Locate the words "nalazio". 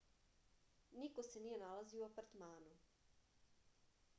1.63-2.01